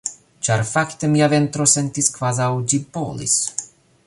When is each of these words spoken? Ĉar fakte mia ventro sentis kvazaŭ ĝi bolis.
Ĉar 0.45 0.63
fakte 0.69 1.09
mia 1.11 1.27
ventro 1.35 1.69
sentis 1.75 2.11
kvazaŭ 2.19 2.51
ĝi 2.73 2.81
bolis. 2.97 3.41